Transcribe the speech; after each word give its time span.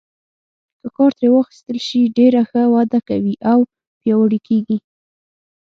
که 0.79 0.87
کار 0.95 1.11
ترې 1.17 1.27
واخیستل 1.31 1.77
شي 1.87 2.01
ډېره 2.17 2.41
ښه 2.49 2.61
وده 2.73 2.99
کوي 3.09 3.35
او 3.51 3.59
پیاوړي 3.99 4.39
کیږي. 4.47 4.77